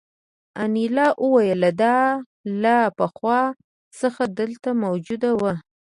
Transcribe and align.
انیلا 0.61 1.07
وویل 1.23 1.63
دا 1.81 1.97
له 2.61 2.77
پخوا 2.97 3.41
څخه 3.99 4.23
دلته 4.39 4.69
موجود 4.83 5.23
وو 5.39 5.53